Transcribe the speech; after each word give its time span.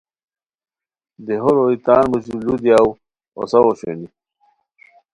دیہو 1.25 1.51
روئے 1.55 1.77
تان 1.85 2.03
موژی 2.09 2.35
لو 2.45 2.55
دیا 2.63 2.77
ؤ 2.85 2.89
اوساؤ 3.37 3.65
اوشونی 3.67 4.07